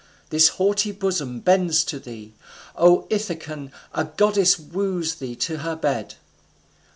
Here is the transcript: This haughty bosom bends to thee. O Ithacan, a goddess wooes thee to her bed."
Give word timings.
This 0.31 0.47
haughty 0.57 0.91
bosom 0.91 1.41
bends 1.41 1.83
to 1.83 1.99
thee. 1.99 2.33
O 2.75 3.05
Ithacan, 3.11 3.69
a 3.93 4.05
goddess 4.05 4.57
wooes 4.57 5.13
thee 5.13 5.35
to 5.35 5.59
her 5.59 5.75
bed." 5.75 6.15